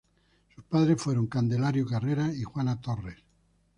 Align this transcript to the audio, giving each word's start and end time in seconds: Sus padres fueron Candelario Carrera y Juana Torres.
Sus 0.55 0.63
padres 0.63 0.99
fueron 0.99 1.27
Candelario 1.27 1.85
Carrera 1.85 2.33
y 2.33 2.41
Juana 2.41 2.81
Torres. 2.81 3.19